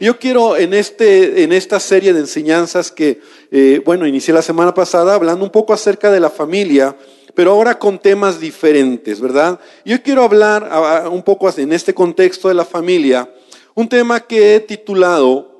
[0.00, 4.74] Yo quiero en, este, en esta serie de enseñanzas que, eh, bueno, inicié la semana
[4.74, 6.96] pasada hablando un poco acerca de la familia,
[7.34, 9.60] pero ahora con temas diferentes, ¿verdad?
[9.84, 13.30] Yo quiero hablar un poco en este contexto de la familia,
[13.74, 15.54] un tema que he titulado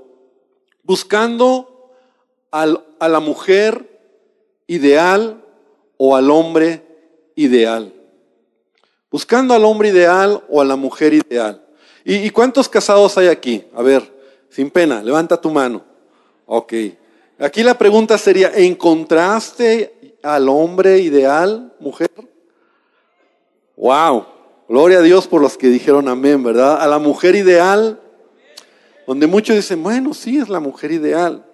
[0.82, 1.92] Buscando
[2.52, 3.98] a la mujer
[4.68, 5.44] ideal
[5.96, 6.82] o al hombre
[7.34, 7.92] ideal.
[9.10, 11.66] Buscando al hombre ideal o a la mujer ideal.
[12.04, 13.64] ¿Y, cuántos casados hay aquí?
[13.74, 14.15] A ver,
[14.56, 15.84] sin pena, levanta tu mano.
[16.46, 16.72] Ok.
[17.38, 22.10] Aquí la pregunta sería, ¿encontraste al hombre ideal, mujer?
[23.76, 24.24] Wow.
[24.66, 26.80] Gloria a Dios por los que dijeron amén, ¿verdad?
[26.80, 28.00] A la mujer ideal,
[29.06, 31.44] donde muchos dicen, bueno, sí, es la mujer ideal.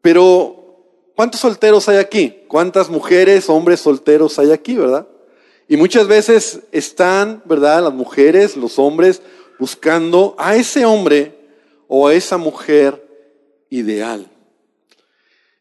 [0.00, 2.38] Pero, ¿cuántos solteros hay aquí?
[2.48, 5.06] ¿Cuántas mujeres, hombres solteros hay aquí, verdad?
[5.68, 7.82] Y muchas veces están, ¿verdad?
[7.82, 9.20] Las mujeres, los hombres,
[9.58, 11.41] buscando a ese hombre
[11.94, 13.06] o a esa mujer
[13.68, 14.26] ideal.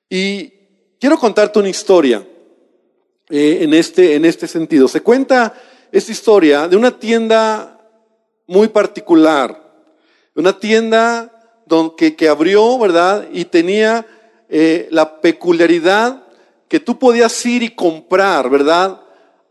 [0.10, 0.54] Y
[0.98, 2.26] quiero contarte una historia
[3.29, 4.88] eh, en, este, en este sentido.
[4.88, 5.54] Se cuenta
[5.91, 7.82] esta historia de una tienda
[8.48, 9.62] muy particular,
[10.34, 11.65] una tienda
[11.98, 13.27] que, que abrió, ¿verdad?
[13.34, 14.07] Y tenía
[14.48, 16.23] eh, la peculiaridad
[16.70, 19.01] que tú podías ir y comprar, ¿verdad?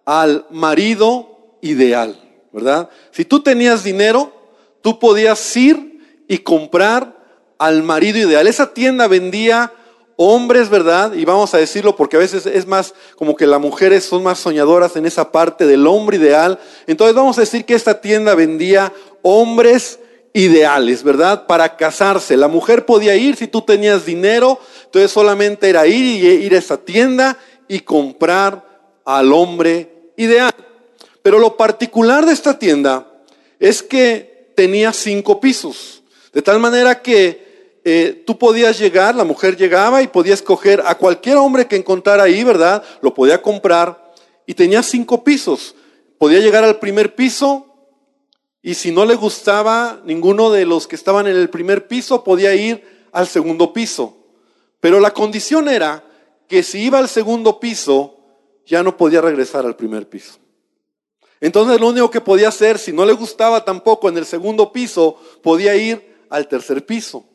[0.06, 2.18] al marido ideal,
[2.52, 2.88] ¿verdad?
[3.10, 4.32] Si tú tenías dinero,
[4.80, 5.89] tú podías ir
[6.30, 7.16] y comprar
[7.58, 8.46] al marido ideal.
[8.46, 9.72] Esa tienda vendía
[10.14, 11.12] hombres, ¿verdad?
[11.14, 14.38] Y vamos a decirlo porque a veces es más como que las mujeres son más
[14.38, 16.60] soñadoras en esa parte del hombre ideal.
[16.86, 19.98] Entonces vamos a decir que esta tienda vendía hombres
[20.32, 21.48] ideales, ¿verdad?
[21.48, 22.36] Para casarse.
[22.36, 26.58] La mujer podía ir si tú tenías dinero, entonces solamente era ir y ir a
[26.58, 28.64] esa tienda y comprar
[29.04, 30.54] al hombre ideal.
[31.22, 33.04] Pero lo particular de esta tienda
[33.58, 35.99] es que tenía cinco pisos,
[36.32, 40.96] de tal manera que eh, tú podías llegar, la mujer llegaba y podía escoger a
[40.96, 42.82] cualquier hombre que encontrara ahí, ¿verdad?
[43.00, 44.12] Lo podía comprar
[44.46, 45.74] y tenía cinco pisos.
[46.18, 47.66] Podía llegar al primer piso
[48.62, 52.54] y si no le gustaba ninguno de los que estaban en el primer piso, podía
[52.54, 54.18] ir al segundo piso.
[54.80, 56.04] Pero la condición era
[56.46, 58.16] que si iba al segundo piso,
[58.66, 60.34] ya no podía regresar al primer piso.
[61.40, 65.16] Entonces lo único que podía hacer, si no le gustaba tampoco en el segundo piso,
[65.42, 67.26] podía ir al tercer piso.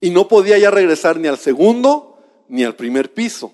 [0.00, 3.52] Y no podía ya regresar ni al segundo ni al primer piso.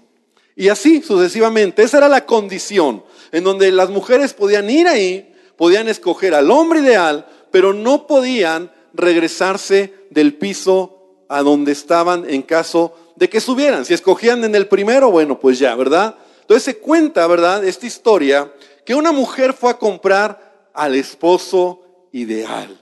[0.57, 1.83] Y así sucesivamente.
[1.83, 6.81] Esa era la condición en donde las mujeres podían ir ahí, podían escoger al hombre
[6.81, 13.85] ideal, pero no podían regresarse del piso a donde estaban en caso de que subieran.
[13.85, 16.17] Si escogían en el primero, bueno, pues ya, ¿verdad?
[16.43, 17.65] Entonces se cuenta, ¿verdad?
[17.65, 18.53] Esta historia,
[18.85, 22.82] que una mujer fue a comprar al esposo ideal.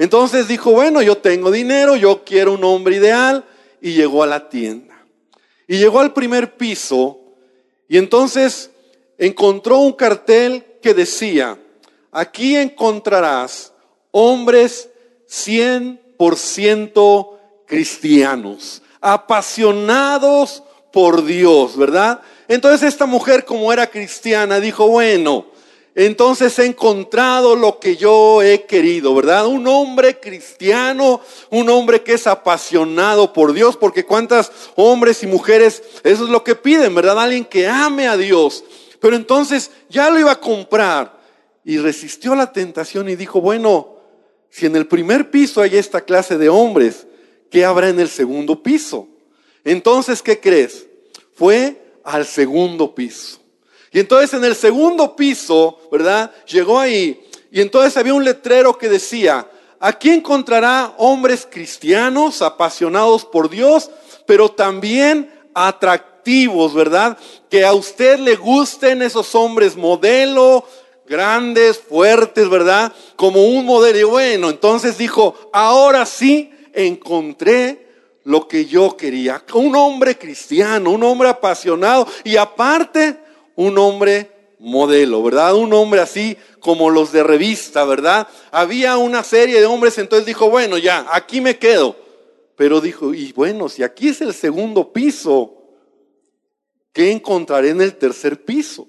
[0.00, 3.44] Entonces dijo, bueno, yo tengo dinero, yo quiero un hombre ideal,
[3.82, 5.04] y llegó a la tienda.
[5.68, 7.20] Y llegó al primer piso,
[7.86, 8.70] y entonces
[9.18, 11.58] encontró un cartel que decía,
[12.12, 13.74] aquí encontrarás
[14.10, 14.88] hombres
[15.28, 17.28] 100%
[17.66, 20.62] cristianos, apasionados
[20.94, 22.22] por Dios, ¿verdad?
[22.48, 25.44] Entonces esta mujer, como era cristiana, dijo, bueno,
[25.94, 29.46] entonces he encontrado lo que yo he querido, ¿verdad?
[29.46, 31.20] Un hombre cristiano,
[31.50, 36.44] un hombre que es apasionado por Dios, porque cuántas hombres y mujeres, eso es lo
[36.44, 37.20] que piden, ¿verdad?
[37.20, 38.62] Alguien que ame a Dios.
[39.00, 41.18] Pero entonces ya lo iba a comprar
[41.64, 43.96] y resistió la tentación y dijo, bueno,
[44.48, 47.06] si en el primer piso hay esta clase de hombres,
[47.50, 49.08] ¿qué habrá en el segundo piso?
[49.64, 50.86] Entonces, ¿qué crees?
[51.34, 53.39] Fue al segundo piso.
[53.92, 56.32] Y entonces en el segundo piso, ¿verdad?
[56.46, 57.20] Llegó ahí
[57.50, 59.48] y entonces había un letrero que decía,
[59.80, 63.90] aquí encontrará hombres cristianos, apasionados por Dios,
[64.26, 67.18] pero también atractivos, ¿verdad?
[67.48, 70.64] Que a usted le gusten esos hombres modelo,
[71.08, 72.92] grandes, fuertes, ¿verdad?
[73.16, 73.98] Como un modelo.
[73.98, 77.88] Y bueno, entonces dijo, ahora sí encontré
[78.22, 79.42] lo que yo quería.
[79.54, 83.18] Un hombre cristiano, un hombre apasionado y aparte
[83.60, 85.54] un hombre modelo, ¿verdad?
[85.54, 88.26] Un hombre así como los de revista, ¿verdad?
[88.50, 91.94] Había una serie de hombres, entonces dijo, bueno, ya, aquí me quedo.
[92.56, 95.62] Pero dijo, y bueno, si aquí es el segundo piso,
[96.92, 98.88] ¿qué encontraré en el tercer piso?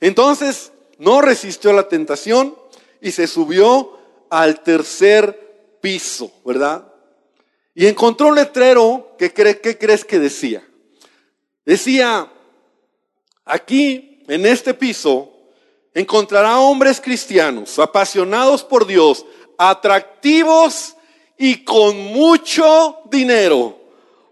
[0.00, 2.56] Entonces no resistió la tentación
[3.00, 3.96] y se subió
[4.28, 6.92] al tercer piso, ¿verdad?
[7.76, 10.68] Y encontró un letrero que ¿qué crees que decía?
[11.64, 12.32] Decía,
[13.48, 15.32] aquí, en este piso,
[15.94, 19.24] encontrará hombres cristianos, apasionados por Dios,
[19.56, 20.94] atractivos
[21.36, 23.76] y con mucho dinero.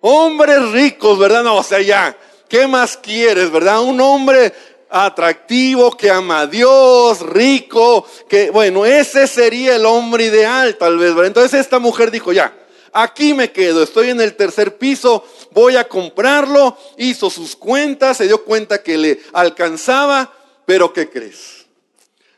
[0.01, 1.43] Hombres ricos, ¿verdad?
[1.43, 2.17] No, o sea, ya,
[2.49, 3.81] ¿qué más quieres, verdad?
[3.81, 4.53] Un hombre
[4.89, 11.12] atractivo, que ama a Dios, rico, que, bueno, ese sería el hombre ideal, tal vez.
[11.27, 12.55] Entonces esta mujer dijo, ya,
[12.97, 15.23] aquí me quedo, estoy en el tercer piso,
[15.53, 20.33] voy a comprarlo, hizo sus cuentas, se dio cuenta que le alcanzaba,
[20.65, 21.67] pero ¿qué crees?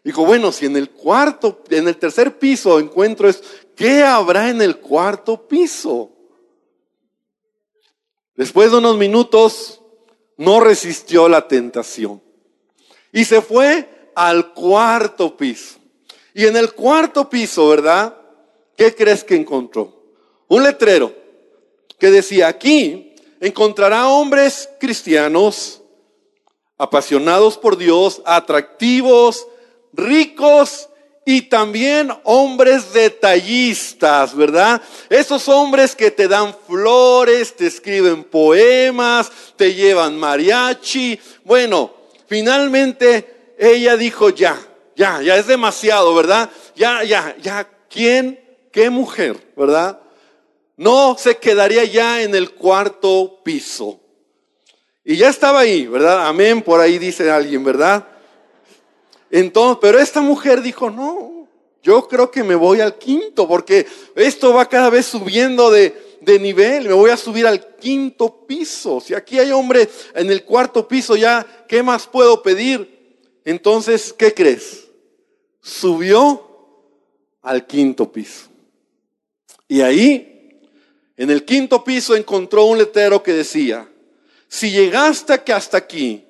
[0.03, 3.41] Dijo, bueno, si en el cuarto, en el tercer piso encuentro es,
[3.77, 6.11] ¿qué habrá en el cuarto piso?
[8.35, 9.81] Después de unos minutos,
[10.37, 12.21] no resistió la tentación.
[13.13, 15.79] Y se fue al cuarto piso.
[16.35, 18.17] Y en el cuarto piso, ¿verdad?
[18.77, 19.98] ¿Qué crees que encontró?
[20.49, 21.15] Un letrero
[21.99, 25.83] que decía, aquí encontrará hombres cristianos,
[26.79, 29.47] apasionados por Dios, atractivos,
[29.93, 30.89] ricos
[31.27, 34.81] y también hombres detallistas, ¿verdad?
[35.11, 41.21] Esos hombres que te dan flores, te escriben poemas, te llevan mariachi.
[41.45, 41.93] Bueno,
[42.27, 44.59] finalmente ella dijo, ya,
[44.97, 46.49] ya, ya es demasiado, ¿verdad?
[46.75, 48.41] Ya, ya, ya, ¿quién,
[48.73, 50.01] qué mujer, ¿verdad?
[50.79, 53.99] No se quedaría ya en el cuarto piso.
[55.05, 56.29] Y ya estaba ahí, ¿verdad?
[56.29, 58.07] Amén, por ahí dice alguien, ¿verdad?
[59.29, 61.49] Entonces, pero esta mujer dijo, no,
[61.83, 66.39] yo creo que me voy al quinto, porque esto va cada vez subiendo de, de
[66.39, 69.01] nivel, me voy a subir al quinto piso.
[69.01, 73.27] Si aquí hay hombre en el cuarto piso ya, ¿qué más puedo pedir?
[73.45, 74.87] Entonces, ¿qué crees?
[75.61, 76.47] Subió
[77.43, 78.47] al quinto piso.
[79.67, 80.38] Y ahí,
[81.19, 83.89] en el quinto piso, encontró un letrero que decía,
[84.47, 86.25] si llegaste hasta aquí,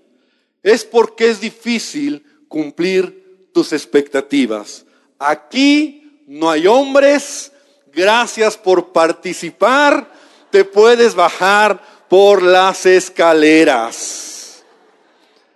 [0.63, 4.87] es porque es difícil cumplir tus expectativas.
[5.19, 7.53] Aquí no hay hombres,
[7.93, 10.11] gracias por participar,
[10.51, 14.65] te puedes bajar por las escaleras.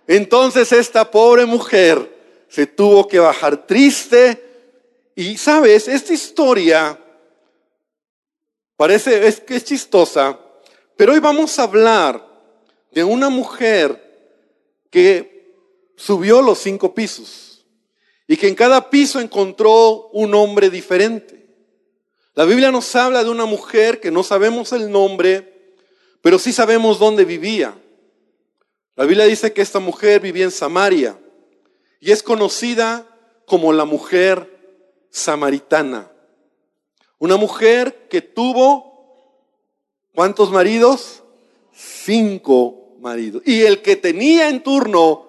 [0.06, 4.44] Entonces esta pobre mujer se tuvo que bajar triste
[5.14, 6.98] y sabes, esta historia
[8.82, 10.40] parece es que es chistosa,
[10.96, 12.26] pero hoy vamos a hablar
[12.90, 14.42] de una mujer
[14.90, 15.54] que
[15.94, 17.64] subió los cinco pisos
[18.26, 21.46] y que en cada piso encontró un hombre diferente.
[22.34, 25.76] La Biblia nos habla de una mujer que no sabemos el nombre,
[26.20, 27.76] pero sí sabemos dónde vivía.
[28.96, 31.16] La Biblia dice que esta mujer vivía en Samaria
[32.00, 33.06] y es conocida
[33.46, 34.58] como la mujer
[35.08, 36.10] samaritana.
[37.22, 39.30] Una mujer que tuvo,
[40.12, 41.22] ¿cuántos maridos?
[41.72, 43.44] Cinco maridos.
[43.46, 45.28] Y el que tenía en turno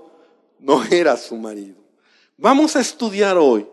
[0.57, 1.75] no era su marido.
[2.35, 3.67] Vamos a estudiar hoy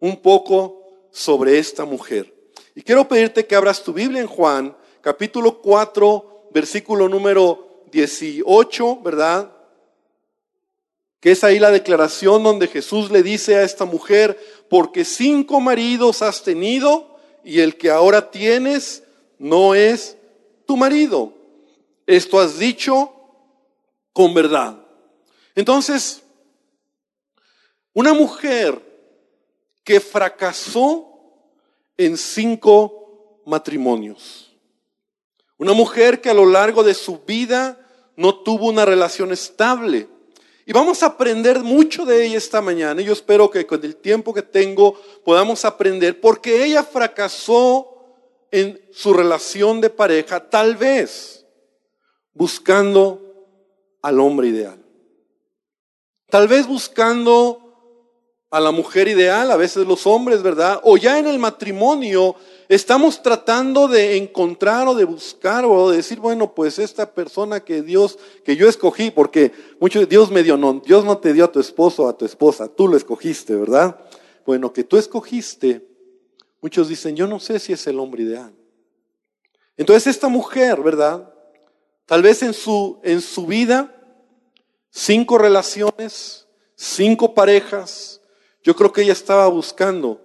[0.00, 2.34] un poco sobre esta mujer.
[2.74, 9.52] Y quiero pedirte que abras tu Biblia en Juan, capítulo 4, versículo número 18, ¿verdad?
[11.20, 16.20] Que es ahí la declaración donde Jesús le dice a esta mujer, porque cinco maridos
[16.20, 17.13] has tenido
[17.44, 19.02] y el que ahora tienes
[19.38, 20.16] no es
[20.66, 21.32] tu marido.
[22.06, 23.12] Esto has dicho
[24.12, 24.78] con verdad.
[25.54, 26.22] Entonces,
[27.92, 28.80] una mujer
[29.84, 31.10] que fracasó
[31.96, 34.50] en cinco matrimonios.
[35.56, 37.78] Una mujer que a lo largo de su vida
[38.16, 40.08] no tuvo una relación estable.
[40.66, 43.00] Y vamos a aprender mucho de ella esta mañana.
[43.02, 47.90] Y yo espero que con el tiempo que tengo podamos aprender, porque ella fracasó
[48.50, 51.44] en su relación de pareja, tal vez
[52.32, 53.20] buscando
[54.00, 54.82] al hombre ideal.
[56.30, 57.60] Tal vez buscando
[58.50, 60.80] a la mujer ideal, a veces los hombres, ¿verdad?
[60.84, 62.36] O ya en el matrimonio
[62.68, 67.82] estamos tratando de encontrar o de buscar o de decir, bueno, pues esta persona que
[67.82, 71.52] Dios, que yo escogí, porque mucho Dios me dio, no, Dios no te dio a
[71.52, 73.98] tu esposo o a tu esposa, tú lo escogiste, ¿verdad?
[74.46, 75.86] Bueno, que tú escogiste,
[76.60, 78.54] muchos dicen, yo no sé si es el hombre ideal.
[79.76, 81.32] Entonces esta mujer, ¿verdad?
[82.06, 83.94] Tal vez en su, en su vida
[84.90, 88.20] cinco relaciones, cinco parejas.
[88.62, 90.23] Yo creo que ella estaba buscando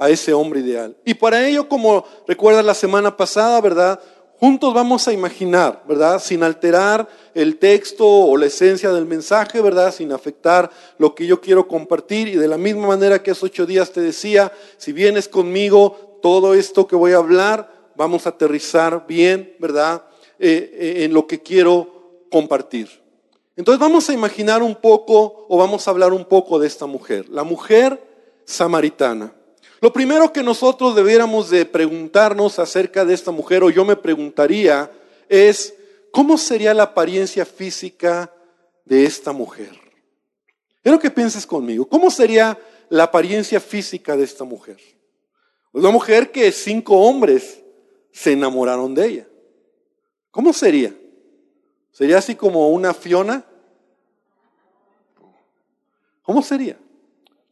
[0.00, 0.96] a ese hombre ideal.
[1.04, 4.00] Y para ello, como recuerdas la semana pasada, ¿verdad?
[4.38, 6.18] Juntos vamos a imaginar, ¿verdad?
[6.22, 9.92] Sin alterar el texto o la esencia del mensaje, ¿verdad?
[9.92, 12.28] Sin afectar lo que yo quiero compartir.
[12.28, 16.54] Y de la misma manera que hace ocho días te decía, si vienes conmigo, todo
[16.54, 20.04] esto que voy a hablar, vamos a aterrizar bien, ¿verdad?
[20.38, 22.88] Eh, eh, en lo que quiero compartir.
[23.54, 27.28] Entonces vamos a imaginar un poco o vamos a hablar un poco de esta mujer,
[27.28, 28.02] la mujer
[28.46, 29.34] samaritana.
[29.80, 34.90] Lo primero que nosotros debiéramos de preguntarnos acerca de esta mujer, o yo me preguntaría,
[35.28, 35.74] es,
[36.10, 38.30] ¿cómo sería la apariencia física
[38.84, 39.70] de esta mujer?
[40.82, 42.58] Quiero que pienses conmigo, ¿cómo sería
[42.90, 44.78] la apariencia física de esta mujer?
[45.72, 47.62] Una mujer que cinco hombres
[48.12, 49.28] se enamoraron de ella.
[50.30, 50.94] ¿Cómo sería?
[51.90, 53.46] ¿Sería así como una Fiona?
[56.22, 56.78] ¿Cómo sería?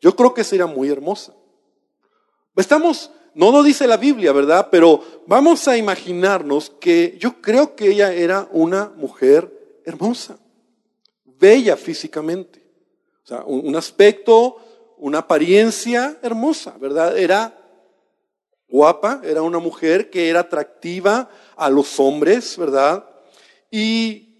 [0.00, 1.34] Yo creo que sería muy hermosa.
[2.58, 4.66] Estamos, no lo dice la Biblia, ¿verdad?
[4.68, 10.38] Pero vamos a imaginarnos que yo creo que ella era una mujer hermosa,
[11.24, 12.60] bella físicamente.
[13.22, 14.56] O sea, un, aspecto,
[14.96, 17.16] una apariencia hermosa, ¿verdad?
[17.16, 17.56] Era
[18.68, 23.08] guapa, era una mujer que era atractiva a los hombres, ¿verdad?
[23.70, 24.34] Y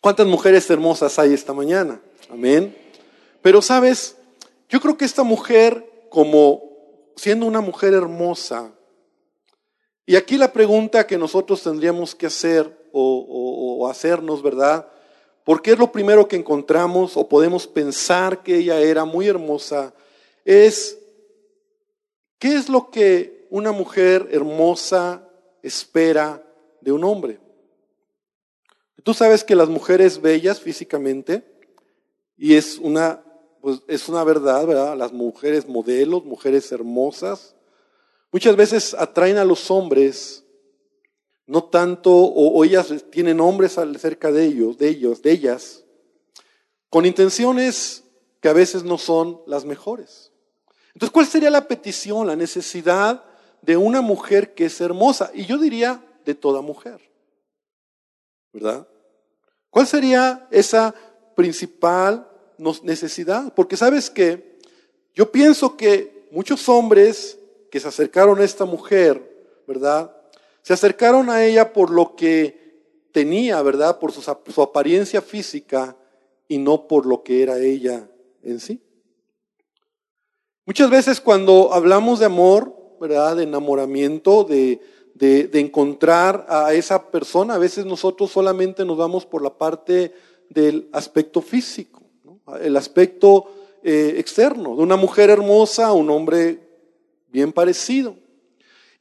[0.00, 2.00] cuántas mujeres hermosas hay esta mañana.
[2.30, 2.74] Amén.
[3.42, 4.16] Pero sabes,
[4.70, 6.69] yo creo que esta mujer, como
[7.20, 8.72] siendo una mujer hermosa,
[10.06, 14.88] y aquí la pregunta que nosotros tendríamos que hacer o, hacernos, ¿verdad?
[15.44, 19.92] Porque es lo primero que encontramos o podemos pensar que ella era muy hermosa,
[20.46, 20.98] es
[22.38, 25.28] ¿qué es lo que una mujer hermosa
[25.62, 26.42] espera
[26.80, 27.38] de un hombre?
[29.02, 31.44] Tú sabes que las mujeres bellas físicamente,
[32.38, 33.22] y es una
[33.60, 34.96] pues es una verdad, ¿verdad?
[34.96, 37.54] Las mujeres modelos, mujeres hermosas,
[38.32, 40.44] muchas veces atraen a los hombres,
[41.46, 45.84] no tanto, o, ellas tienen hombres cerca de ellos, de ellos, de ellas,
[46.88, 48.04] con intenciones
[48.40, 50.32] que a veces no son las mejores.
[50.94, 53.24] Entonces, ¿cuál sería la petición, la necesidad
[53.62, 55.30] de una mujer que es hermosa?
[55.34, 57.00] Y yo diría de toda mujer,
[58.52, 58.88] ¿verdad?
[59.70, 60.94] ¿Cuál sería esa
[61.36, 62.29] principal
[62.82, 63.52] necesidad.
[63.54, 64.58] Porque sabes que
[65.14, 67.38] yo pienso que muchos hombres
[67.70, 70.14] que se acercaron a esta mujer, ¿verdad?
[70.62, 72.60] Se acercaron a ella por lo que
[73.12, 73.98] tenía, ¿verdad?
[73.98, 75.96] Por su, su apariencia física
[76.48, 78.08] y no por lo que era ella
[78.42, 78.82] en sí.
[80.66, 83.36] Muchas veces cuando hablamos de amor, ¿verdad?
[83.36, 84.80] De enamoramiento, de,
[85.14, 90.12] de, de, encontrar a esa persona, a veces nosotros solamente nos vamos por la parte
[90.48, 91.99] del aspecto físico
[92.60, 93.50] el aspecto
[93.82, 96.58] eh, externo, de una mujer hermosa a un hombre
[97.32, 98.16] bien parecido.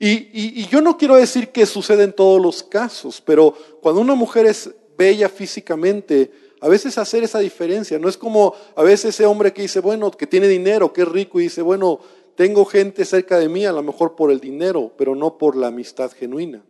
[0.01, 4.45] Y, yo no quiero decir que sucede en todos los casos, pero cuando una mujer
[4.45, 9.51] es bella físicamente, a veces hacer esa diferencia, no es como a veces ese hombre
[9.51, 11.99] que dice, bueno, que tiene dinero, que es rico y dice, bueno,
[12.35, 15.67] tengo gente cerca de mí, a lo mejor por el dinero, pero no por la
[15.67, 16.63] amistad genuina,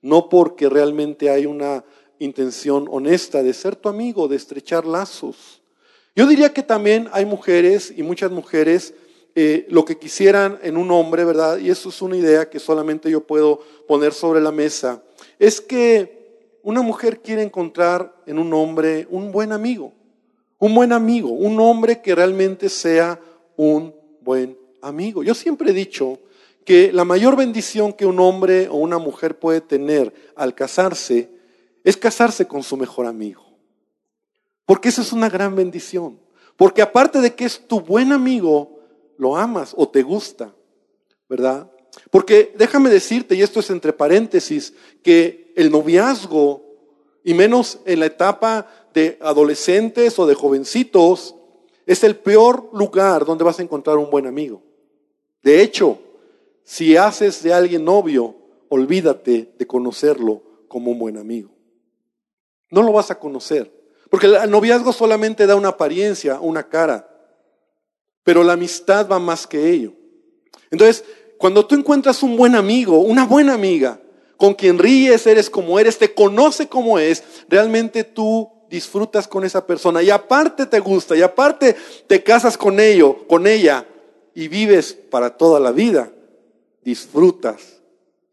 [0.00, 1.84] no porque realmente hay una
[2.18, 5.61] intención honesta de ser tu amigo, de estrechar lazos.
[6.14, 8.94] Yo diría que también hay mujeres y muchas mujeres
[9.34, 11.56] eh, lo que quisieran en un hombre, ¿verdad?
[11.56, 15.02] Y eso es una idea que solamente yo puedo poner sobre la mesa.
[15.38, 19.94] Es que una mujer quiere encontrar en un hombre un buen amigo,
[20.58, 23.18] un buen amigo, un hombre que realmente sea
[23.56, 25.22] un buen amigo.
[25.22, 26.18] Yo siempre he dicho
[26.66, 31.30] que la mayor bendición que un hombre o una mujer puede tener al casarse
[31.84, 33.51] es casarse con su mejor amigo.
[34.66, 36.20] Porque eso es una gran bendición.
[36.56, 38.78] Porque aparte de que es tu buen amigo,
[39.16, 40.54] lo amas o te gusta,
[41.28, 41.70] ¿verdad?
[42.10, 46.62] Porque déjame decirte, y esto es entre paréntesis, que el noviazgo,
[47.24, 51.34] y menos en la etapa de adolescentes o de jovencitos,
[51.86, 54.62] es el peor lugar donde vas a encontrar un buen amigo.
[55.42, 55.98] De hecho,
[56.64, 58.36] si haces de alguien novio,
[58.68, 61.50] olvídate de conocerlo como un buen amigo.
[62.70, 63.81] No lo vas a conocer.
[64.12, 67.08] Porque el noviazgo solamente da una apariencia, una cara,
[68.22, 69.94] pero la amistad va más que ello.
[70.70, 71.02] Entonces,
[71.38, 73.98] cuando tú encuentras un buen amigo, una buena amiga,
[74.36, 79.66] con quien ríes, eres como eres, te conoce como es, realmente tú disfrutas con esa
[79.66, 81.74] persona y aparte te gusta y aparte
[82.06, 83.86] te casas con ello, con ella
[84.34, 86.12] y vives para toda la vida,
[86.84, 87.80] disfrutas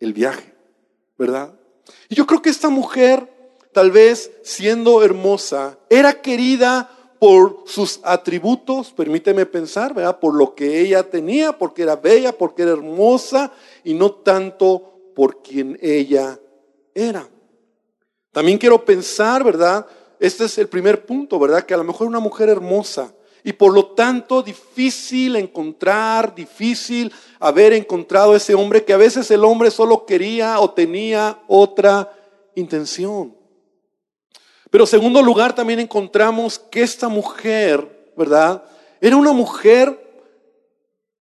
[0.02, 0.54] el viaje,
[1.18, 1.54] ¿verdad?
[2.10, 3.39] Y yo creo que esta mujer
[3.74, 10.20] tal vez siendo hermosa, era querida por sus atributos, permíteme pensar, ¿verdad?
[10.20, 13.52] Por lo que ella tenía, porque era bella, porque era hermosa,
[13.84, 16.40] y no tanto por quien ella
[16.94, 17.28] era.
[18.32, 19.86] También quiero pensar, ¿verdad?
[20.20, 21.64] Este es el primer punto, ¿verdad?
[21.64, 27.74] Que a lo mejor una mujer hermosa y por lo tanto difícil encontrar, difícil haber
[27.74, 32.14] encontrado ese hombre que a veces el hombre solo quería o tenía otra
[32.56, 33.39] intención.
[34.70, 38.64] Pero segundo lugar también encontramos que esta mujer, ¿verdad?
[39.02, 39.98] Era una mujer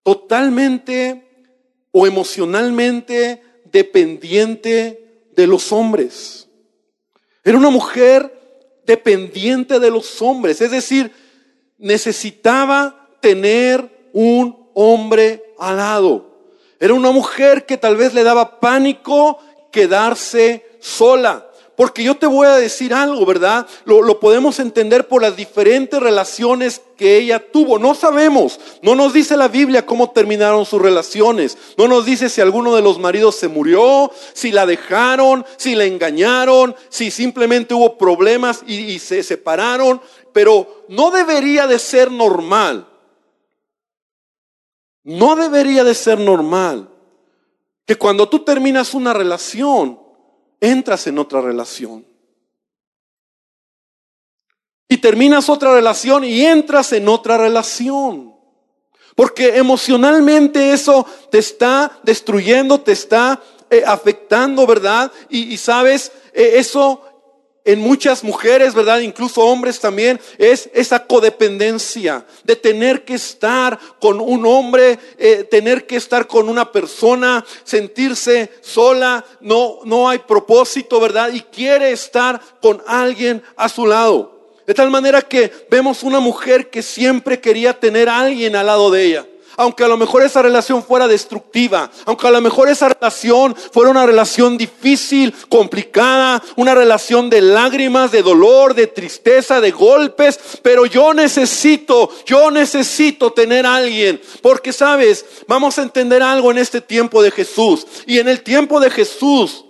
[0.03, 1.23] totalmente
[1.91, 6.47] o emocionalmente dependiente de los hombres.
[7.43, 8.33] Era una mujer
[8.85, 11.11] dependiente de los hombres, es decir,
[11.77, 16.27] necesitaba tener un hombre al lado.
[16.79, 19.39] Era una mujer que tal vez le daba pánico
[19.71, 21.46] quedarse sola.
[21.77, 23.67] Porque yo te voy a decir algo, ¿verdad?
[23.85, 27.77] Lo, podemos entender por las diferentes relaciones que ella tuvo.
[27.77, 31.55] No sabemos, no nos dice la Biblia cómo terminaron sus relaciones.
[31.77, 35.85] No nos dice si alguno de los maridos se murió, si la dejaron, si la
[35.85, 40.01] engañaron, si simplemente hubo problemas y, y se separaron.
[40.33, 42.87] Pero no debería de ser normal.
[45.03, 46.89] No debería de ser normal
[47.85, 50.06] que cuando tú terminas una relación,
[50.59, 52.05] entras en otra relación.
[54.89, 58.35] Y terminas otra relación y entras en otra relación.
[59.15, 65.11] Porque emocionalmente eso te está destruyendo, te está eh, afectando, ¿verdad?
[65.29, 67.01] Y, sabes, eh, eso
[67.67, 69.01] en muchas mujeres, ¿verdad?
[69.01, 75.85] Incluso hombres también, es esa codependencia de tener que estar con un hombre, eh, tener
[75.85, 81.33] que estar con una persona, sentirse sola, no, no hay propósito, ¿verdad?
[81.33, 84.55] Y quiere estar con alguien a su lado.
[84.65, 88.89] De tal manera que vemos una mujer que siempre quería tener a alguien al lado
[88.91, 89.25] de ella
[89.57, 93.89] aunque a lo mejor esa relación fuera destructiva, aunque a lo mejor esa relación fuera
[93.89, 100.85] una relación difícil, complicada, una relación de lágrimas, de dolor, de tristeza, de golpes, pero
[100.85, 106.79] yo necesito, yo necesito tener a alguien, porque sabes, vamos a entender algo en este
[106.79, 109.65] tiempo de Jesús y en el tiempo de Jesús.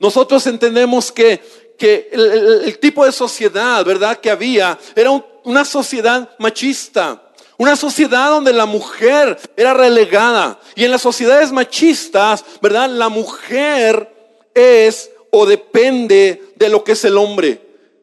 [0.00, 1.40] Nosotros entendemos que,
[1.78, 4.18] que el, tipo de sociedad, ¿verdad?
[4.18, 5.10] Que había era
[5.44, 7.23] una sociedad machista.
[7.56, 10.58] Una sociedad donde la mujer era relegada.
[10.74, 12.88] Y en las sociedades machistas, ¿verdad?
[12.88, 14.12] La mujer
[14.54, 17.60] es o depende de lo que es el hombre.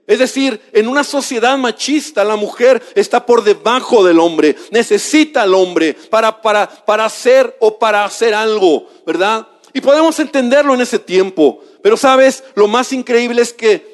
[0.08, 5.54] Es decir, en una sociedad machista la mujer está por debajo del hombre, necesita al
[5.54, 9.48] hombre para, para, para hacer o para hacer algo, ¿verdad?
[9.72, 11.64] Y podemos entenderlo en ese tiempo.
[11.82, 13.90] Pero sabes, lo más increíble es que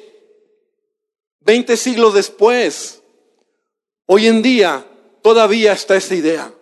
[1.42, 3.00] 20 siglos después,
[4.06, 4.84] hoy en día,
[5.22, 6.52] todavía está esa idea.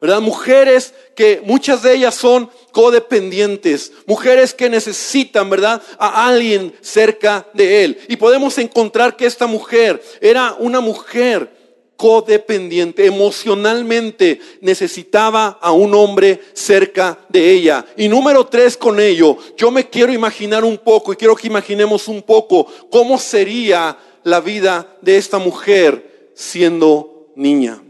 [0.00, 0.22] ¿Verdad?
[0.22, 5.82] Mujeres que muchas de ellas son codependientes, mujeres que necesitan, ¿verdad?
[5.98, 7.98] A alguien cerca de él.
[8.08, 11.60] Y podemos encontrar que esta mujer era una mujer
[12.00, 17.84] codependiente, emocionalmente necesitaba a un hombre cerca de ella.
[17.94, 22.08] Y número tres con ello, yo me quiero imaginar un poco y quiero que imaginemos
[22.08, 27.82] un poco cómo sería la vida de esta mujer siendo niña.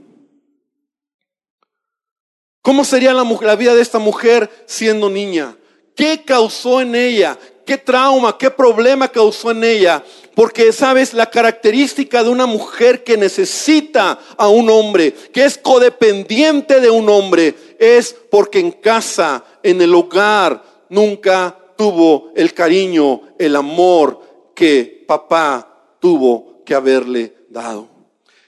[2.63, 5.57] ¿Cómo sería la, vida de esta mujer siendo niña?
[5.95, 7.39] ¿Qué causó en ella?
[7.65, 10.05] ¿Qué trauma, qué problema causó en ella?
[10.35, 16.81] Porque, sabes, la característica de una mujer que necesita a un hombre, que es codependiente
[16.81, 23.57] de un hombre, es porque en casa, en el hogar, nunca tuvo el cariño, el
[23.57, 24.21] amor
[24.55, 27.89] que papá tuvo que haberle dado.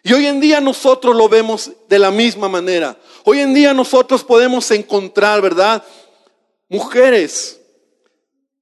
[0.05, 2.97] Y hoy en día nosotros lo vemos de la misma manera.
[3.25, 5.83] Hoy en día nosotros podemos encontrar, ¿verdad?
[6.69, 7.61] Mujeres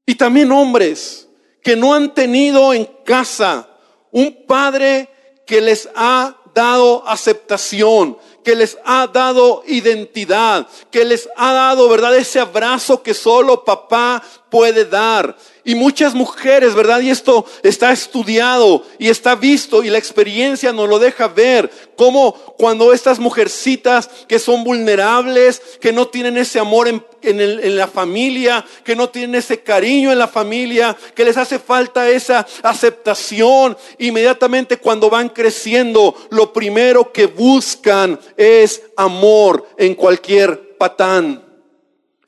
[0.05, 1.29] y también hombres
[1.63, 3.69] que no han tenido en casa
[4.11, 5.09] un padre
[5.47, 12.17] que les ha dado aceptación, que les ha dado identidad, que les ha dado, ¿verdad?
[12.17, 15.37] Ese abrazo que solo papá puede dar.
[15.63, 17.01] Y muchas mujeres, ¿verdad?
[17.01, 21.71] Y esto está estudiado y está visto y la experiencia nos lo deja ver.
[21.97, 27.87] Como cuando estas mujercitas que son vulnerables, que no tienen ese amor en, en la
[27.87, 33.77] familia, que no tienen ese cariño en la familia, que les hace falta esa aceptación,
[33.99, 41.50] inmediatamente cuando van creciendo, lo primero que buscan es amor en cualquier patán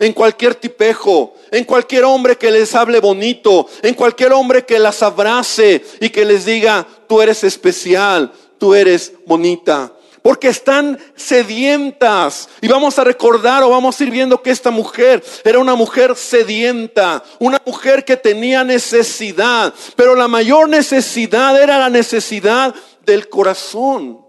[0.02, 5.00] en cualquier tipejo, en cualquier hombre que les hable bonito, en cualquier hombre que las
[5.00, 9.92] abrace y que les diga, tú eres especial, tú eres bonita.
[10.20, 12.48] Porque están sedientas.
[12.60, 16.16] Y vamos a recordar o vamos a ir viendo que esta mujer era una mujer
[16.16, 19.72] sedienta, una mujer que tenía necesidad.
[19.94, 22.74] Pero la mayor necesidad era la necesidad
[23.06, 24.20] del corazón.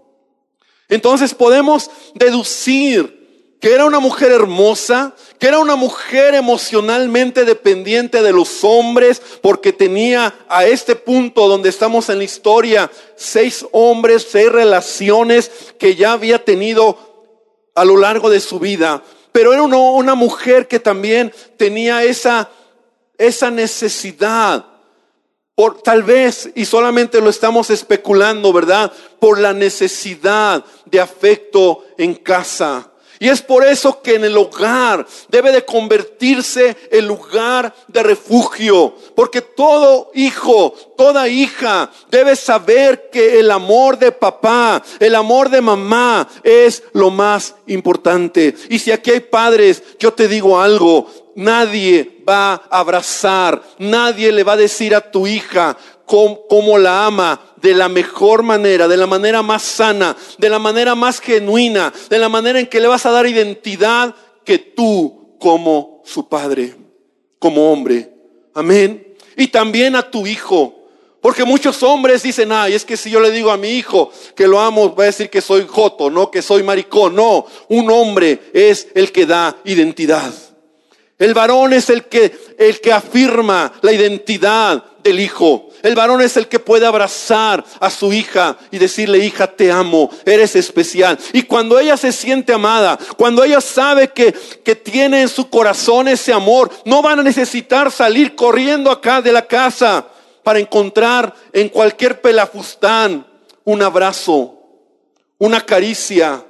[0.88, 3.23] Entonces podemos deducir
[3.64, 9.72] que era una mujer hermosa, que era una mujer emocionalmente dependiente de los hombres, porque
[9.72, 16.12] tenía a este punto donde estamos en la historia, seis hombres, seis relaciones que ya
[16.12, 16.98] había tenido
[17.74, 22.50] a lo largo de su vida, pero era una, mujer que también tenía esa,
[23.16, 24.66] esa necesidad
[25.54, 28.92] por tal vez, y solamente lo estamos especulando, ¿verdad?
[29.18, 32.90] Por la necesidad de afecto en casa.
[33.24, 38.94] Y es por eso que en el hogar debe de convertirse el lugar de refugio.
[39.16, 45.62] Porque todo hijo, toda hija debe saber que el amor de papá, el amor de
[45.62, 48.54] mamá es lo más importante.
[48.68, 54.44] Y si aquí hay padres, yo te digo algo, nadie va a abrazar, nadie le
[54.44, 59.06] va a decir a tu hija cómo, la ama de la mejor manera, de la
[59.06, 63.06] manera más sana, de la manera más genuina, de la manera en que le vas
[63.06, 66.74] a dar identidad que tú como su padre,
[67.38, 68.12] como hombre.
[68.52, 69.16] Amén.
[69.38, 70.74] Y también a tu hijo.
[71.22, 74.46] Porque muchos hombres dicen, ay, es que si yo le digo a mi hijo que
[74.46, 77.16] lo amo, va a decir que soy joto, no que soy maricón.
[77.16, 80.34] No, un hombre es el que da identidad.
[81.18, 85.70] El varón es el que, el que afirma la identidad del hijo.
[85.84, 90.10] El varón es el que puede abrazar a su hija y decirle, hija, te amo,
[90.24, 91.18] eres especial.
[91.34, 94.32] Y cuando ella se siente amada, cuando ella sabe que,
[94.64, 99.30] que tiene en su corazón ese amor, no van a necesitar salir corriendo acá de
[99.30, 100.06] la casa
[100.42, 103.26] para encontrar en cualquier pelafustán
[103.62, 104.58] un abrazo,
[105.38, 106.42] una caricia.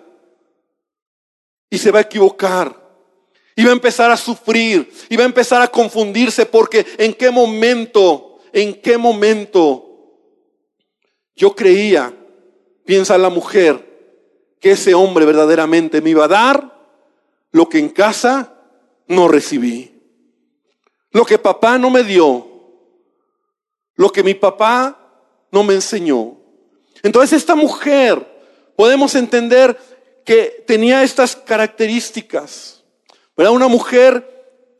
[1.68, 2.84] Y se va a equivocar
[3.56, 4.92] y va a empezar a sufrir.
[5.08, 9.84] Y va a empezar a confundirse porque en qué momento, en qué momento
[11.34, 12.14] yo creía,
[12.86, 16.88] piensa la mujer, que ese hombre verdaderamente me iba a dar
[17.50, 18.54] lo que en casa
[19.08, 19.90] no recibí.
[21.10, 22.46] Lo que papá no me dio.
[23.96, 24.98] Lo que mi papá
[25.50, 26.36] no me enseñó.
[27.02, 28.24] Entonces esta mujer,
[28.76, 29.76] podemos entender
[30.24, 32.84] que tenía estas características.
[33.36, 34.33] Una mujer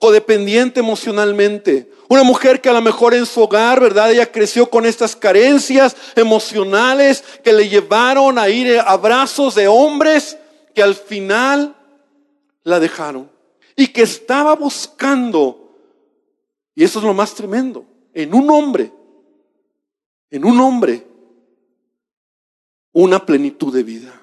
[0.05, 1.91] codependiente emocionalmente.
[2.09, 4.13] Una mujer que a lo mejor en su hogar, ¿verdad?
[4.13, 10.37] Ella creció con estas carencias emocionales que le llevaron a ir a brazos de hombres
[10.75, 11.75] que al final
[12.65, 13.31] la dejaron.
[13.77, 15.75] Y que estaba buscando,
[16.75, 18.93] y eso es lo más tremendo, en un hombre,
[20.31, 21.07] en un hombre,
[22.93, 24.21] una plenitud de vida.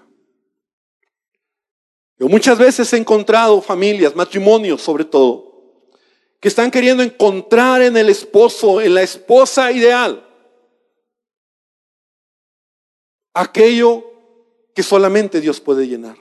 [2.20, 5.51] Yo muchas veces he encontrado familias, matrimonios sobre todo,
[6.42, 10.28] que están queriendo encontrar en el esposo, en la esposa ideal,
[13.32, 14.04] aquello
[14.74, 16.18] que solamente Dios puede llenar.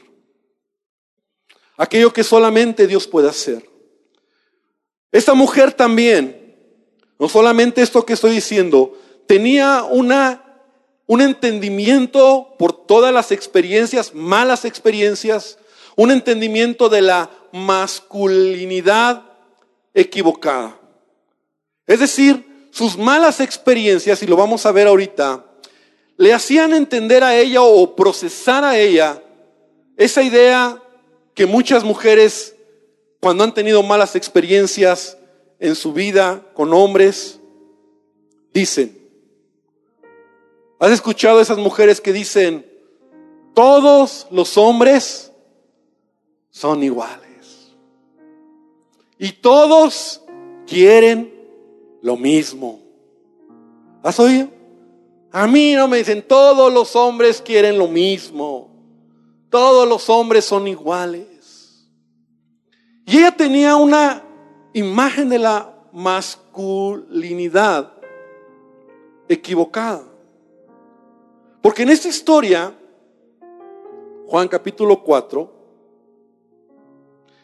[1.79, 3.67] Aquello que solamente Dios puede hacer.
[5.11, 6.55] Esta mujer también,
[7.19, 10.45] no solamente esto que estoy diciendo, tenía una,
[11.07, 15.57] un entendimiento por todas las experiencias, malas experiencias,
[15.97, 19.30] un entendimiento de la masculinidad
[19.95, 20.79] equivocada.
[21.87, 25.45] Es decir, sus malas experiencias, y lo vamos a ver ahorita,
[26.17, 29.23] le hacían entender a ella o procesar a ella
[29.97, 30.83] esa idea
[31.35, 32.55] que muchas mujeres,
[33.21, 35.17] cuando han tenido malas experiencias
[35.59, 37.41] en su vida con hombres,
[38.53, 38.99] dicen.
[40.79, 42.67] ¿Has escuchado a esas mujeres que dicen,
[43.55, 45.31] todos los hombres
[46.51, 47.30] son iguales.
[49.23, 50.23] Y todos
[50.67, 51.31] quieren
[52.01, 52.81] lo mismo.
[54.03, 54.49] ¿Has oído?
[55.31, 58.71] A mí no me dicen, todos los hombres quieren lo mismo.
[59.51, 61.87] Todos los hombres son iguales.
[63.05, 64.25] Y ella tenía una
[64.73, 67.93] imagen de la masculinidad
[69.29, 70.05] equivocada.
[71.61, 72.75] Porque en esta historia,
[74.29, 75.53] Juan capítulo 4,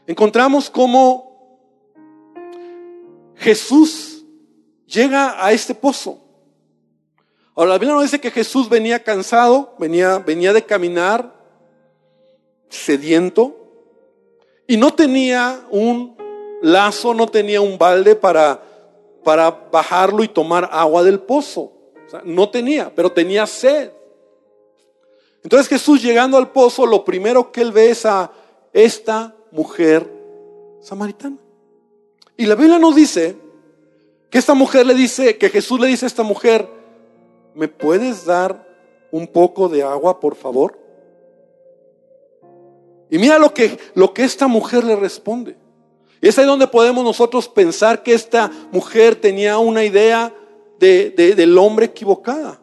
[0.07, 1.36] encontramos cómo
[3.37, 4.25] Jesús
[4.87, 6.23] llega a este pozo.
[7.55, 11.35] Ahora, la Biblia nos dice que Jesús venía cansado, venía, venía de caminar,
[12.69, 13.57] sediento,
[14.67, 16.17] y no tenía un
[16.61, 18.63] lazo, no tenía un balde para,
[19.25, 21.73] para bajarlo y tomar agua del pozo.
[22.25, 23.91] no tenía, pero tenía sed.
[25.43, 28.33] Entonces Jesús llegando al pozo, lo primero que él ve es a
[28.73, 30.11] esta mujer
[30.81, 31.46] samaritana.
[32.37, 33.37] Y la Biblia nos dice
[34.31, 36.69] que esta mujer le dice, que Jesús le dice a esta mujer,
[37.55, 38.67] ¿me puedes dar
[39.11, 40.79] un poco de agua, por favor?
[43.09, 45.57] Y mira lo que, lo que esta mujer le responde.
[46.21, 50.35] Y es ahí donde podemos nosotros pensar que esta mujer tenía una idea
[50.79, 52.61] de, del hombre equivocada.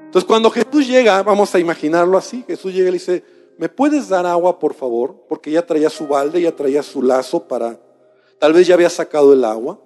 [0.00, 3.24] Entonces cuando Jesús llega, vamos a imaginarlo así, Jesús llega y le dice,
[3.58, 5.24] ¿me puedes dar agua, por favor?
[5.28, 7.78] Porque ya traía su balde, ya traía su lazo para,
[8.38, 9.78] tal vez ya había sacado el agua.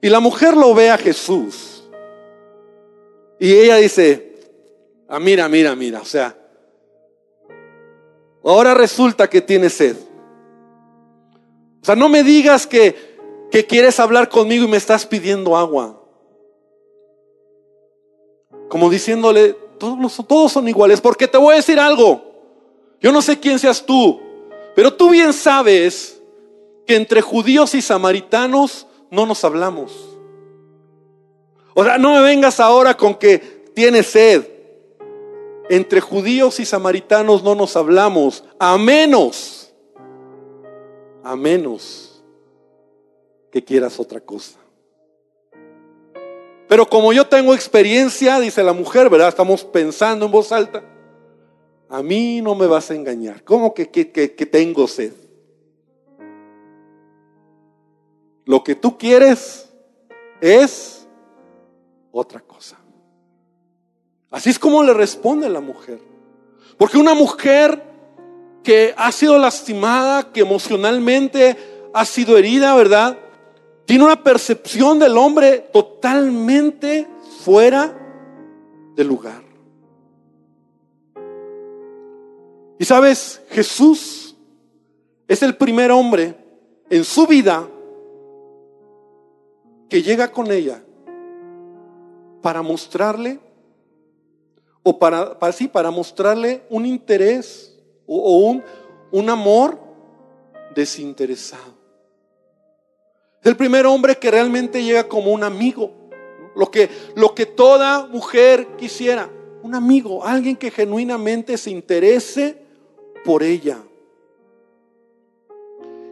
[0.00, 1.84] Y la mujer lo ve a Jesús.
[3.38, 4.36] Y ella dice,
[5.08, 6.36] ah, mira, mira, mira, o sea,
[8.44, 9.96] ahora resulta que tiene sed.
[11.82, 13.16] O sea, no me digas que,
[13.50, 16.00] que quieres hablar conmigo y me estás pidiendo agua.
[18.68, 22.22] Como diciéndole, todos, todos son iguales, porque te voy a decir algo.
[23.00, 24.20] Yo no sé quién seas tú,
[24.74, 26.20] pero tú bien sabes
[26.86, 29.92] que entre judíos y samaritanos no nos hablamos.
[31.74, 33.38] O sea, no me vengas ahora con que
[33.74, 34.46] tienes sed.
[35.70, 39.72] Entre judíos y samaritanos no nos hablamos, a menos,
[41.22, 42.22] a menos
[43.50, 44.58] que quieras otra cosa.
[46.68, 49.28] Pero como yo tengo experiencia, dice la mujer, ¿verdad?
[49.28, 50.82] Estamos pensando en voz alta.
[51.88, 53.44] A mí no me vas a engañar.
[53.44, 55.12] ¿Cómo que, que, que, tengo sed?
[58.44, 59.70] Lo que tú quieres
[60.40, 61.06] es
[62.12, 62.76] otra cosa.
[64.30, 66.00] Así es como le responde la mujer.
[66.76, 67.82] Porque una mujer
[68.62, 71.56] que ha sido lastimada, que emocionalmente
[71.92, 73.18] ha sido herida, ¿verdad?
[73.84, 77.06] tiene una percepción del hombre totalmente
[77.40, 77.96] fuera
[78.96, 79.42] de lugar.
[82.78, 84.36] Y sabes, Jesús
[85.28, 86.34] es el primer hombre
[86.90, 87.68] en su vida
[89.88, 90.82] que llega con ella
[92.42, 93.40] para mostrarle,
[94.82, 97.74] o para, para sí, para mostrarle un interés
[98.06, 98.62] o, un,
[99.10, 99.78] un amor
[100.74, 101.74] desinteresado.
[103.40, 105.92] Es el primer hombre que realmente llega como un amigo.
[106.54, 109.30] Lo que, lo que toda mujer quisiera.
[109.62, 112.58] Un amigo, alguien que genuinamente se interese
[113.24, 113.78] por ella.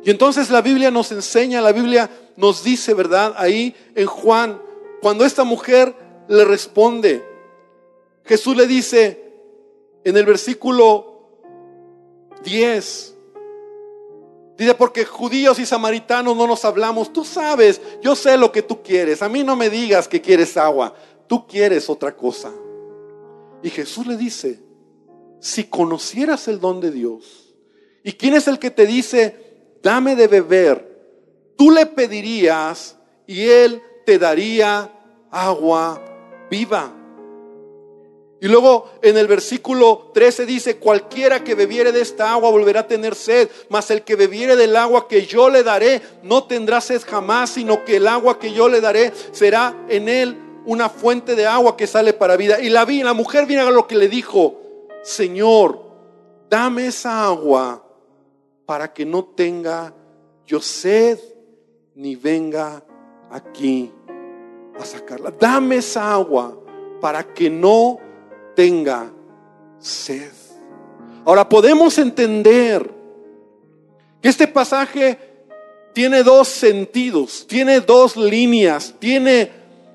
[0.05, 2.11] Y entonces la Biblia nos enseña, la Biblia
[2.43, 3.35] nos dice, ¿verdad?
[3.37, 4.61] Ahí en Juan,
[5.01, 5.95] cuando esta mujer
[6.29, 7.25] le responde,
[8.25, 9.33] Jesús le dice
[10.05, 11.31] en el versículo
[12.43, 13.11] 10,
[14.59, 17.13] Dice, porque judíos y samaritanos no nos hablamos.
[17.13, 19.23] Tú sabes, yo sé lo que tú quieres.
[19.23, 20.95] A mí no me digas que quieres agua.
[21.27, 22.53] Tú quieres otra cosa.
[23.63, 24.61] Y Jesús le dice,
[25.41, 27.55] si conocieras el don de Dios,
[28.05, 30.92] ¿y quién es el que te dice, dame de beber?
[31.57, 34.91] Tú le pedirías y él te daría
[35.31, 36.01] agua
[36.51, 36.93] viva.
[38.41, 42.89] Y luego en el versículo 13 dice, cualquiera que bebiere de esta agua volverá a
[42.89, 47.03] tener sed, mas el que bebiere del agua que yo le daré no tendrá sed
[47.07, 50.37] jamás, sino que el agua que yo le daré será en él
[50.67, 52.61] una fuente de agua que sale para vida.
[52.61, 54.61] Y la, la mujer viene a lo que le dijo,
[55.05, 55.81] Señor,
[56.51, 57.87] dame esa agua
[58.67, 59.95] para que no tenga
[60.47, 61.19] yo sed
[61.95, 62.83] ni venga
[63.31, 63.93] aquí
[64.79, 65.33] a sacarla.
[65.39, 66.59] Dame esa agua
[67.01, 67.99] para que no
[68.55, 69.11] tenga
[69.79, 70.31] sed.
[71.25, 72.91] Ahora podemos entender
[74.21, 75.19] que este pasaje
[75.93, 79.51] tiene dos sentidos, tiene dos líneas, tiene,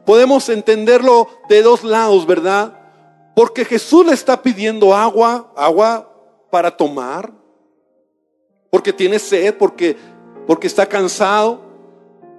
[0.06, 2.74] podemos entenderlo de dos lados, ¿verdad?
[3.36, 6.14] Porque Jesús le está pidiendo agua, agua
[6.50, 7.32] para tomar,
[8.70, 9.96] porque tiene sed, porque,
[10.46, 11.67] porque está cansado,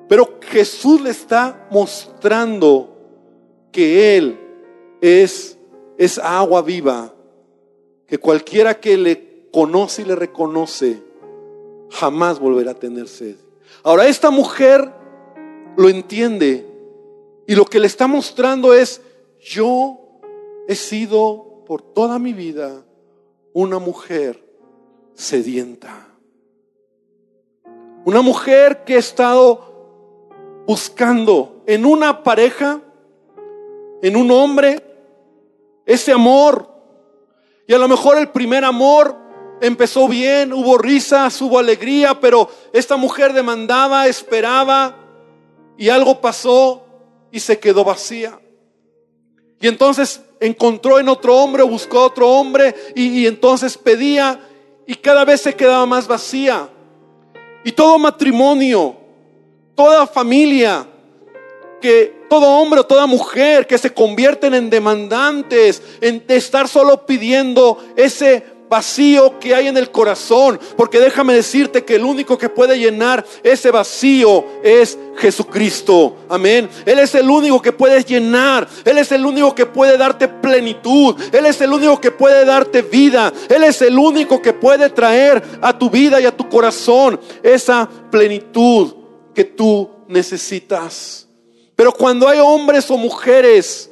[0.08, 2.96] pero Jesús le está mostrando
[3.70, 4.38] que Él
[5.00, 5.58] es
[5.98, 7.12] es agua viva
[8.06, 11.02] que cualquiera que le conoce y le reconoce
[11.90, 13.36] jamás volverá a tener sed.
[13.82, 14.90] Ahora esta mujer
[15.76, 16.66] lo entiende
[17.46, 19.02] y lo que le está mostrando es,
[19.40, 19.98] yo
[20.68, 22.84] he sido por toda mi vida
[23.52, 24.42] una mujer
[25.14, 26.08] sedienta.
[28.04, 29.67] Una mujer que ha estado
[30.68, 32.82] buscando en una pareja,
[34.02, 34.84] en un hombre,
[35.86, 36.68] ese amor.
[37.66, 39.16] Y a lo mejor el primer amor
[39.62, 44.94] empezó bien, hubo risas, hubo alegría, pero esta mujer demandaba, esperaba
[45.78, 46.84] y algo pasó
[47.32, 48.38] y se quedó vacía.
[49.62, 54.38] Y entonces encontró en otro hombre, buscó otro hombre y, y entonces pedía
[54.86, 56.68] y cada vez se quedaba más vacía.
[57.64, 58.97] Y todo matrimonio,
[59.78, 60.84] toda familia
[61.80, 67.78] que todo hombre o toda mujer que se convierten en demandantes, en estar solo pidiendo
[67.94, 70.58] ese vacío que hay en el corazón.
[70.76, 76.16] Porque déjame decirte que el único que puede llenar ese vacío es Jesucristo.
[76.28, 76.68] Amén.
[76.84, 78.66] Él es el único que puede llenar.
[78.84, 81.14] Él es el único que puede darte plenitud.
[81.32, 83.32] Él es el único que puede darte vida.
[83.48, 87.88] Él es el único que puede traer a tu vida y a tu corazón esa
[88.10, 88.97] plenitud
[89.38, 91.28] que tú necesitas.
[91.76, 93.88] Pero cuando hay hombres o mujeres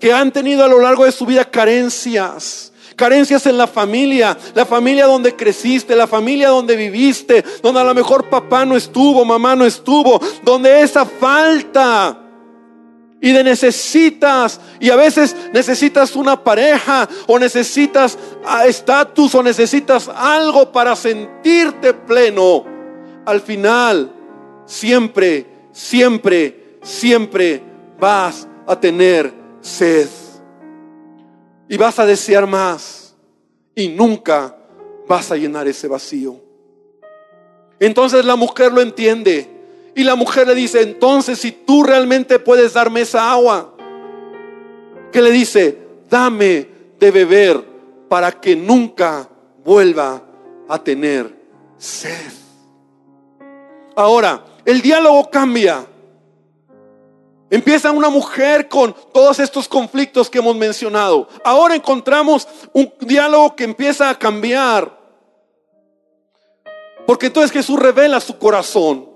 [0.00, 4.64] que han tenido a lo largo de su vida carencias, carencias en la familia, la
[4.64, 9.54] familia donde creciste, la familia donde viviste, donde a lo mejor papá no estuvo, mamá
[9.54, 12.18] no estuvo, donde esa falta
[13.20, 18.16] y de necesitas, y a veces necesitas una pareja o necesitas
[18.64, 22.64] estatus o necesitas algo para sentirte pleno.
[23.26, 24.15] Al final,
[24.66, 27.62] siempre, siempre, siempre
[27.98, 30.08] vas a tener sed
[31.68, 33.16] y vas a desear más
[33.74, 34.56] y nunca
[35.08, 36.40] vas a llenar ese vacío.
[37.78, 39.48] Entonces la mujer lo entiende
[39.94, 43.74] y la mujer le dice, entonces si tú realmente puedes darme esa agua,
[45.12, 45.78] que le dice,
[46.10, 47.64] dame de beber
[48.08, 49.28] para que nunca
[49.64, 50.22] vuelva
[50.68, 51.34] a tener
[51.78, 52.32] sed.
[53.94, 55.86] Ahora, el diálogo cambia.
[57.48, 61.28] Empieza una mujer con todos estos conflictos que hemos mencionado.
[61.44, 64.98] Ahora encontramos un diálogo que empieza a cambiar.
[67.06, 69.08] Porque entonces Jesús revela su corazón.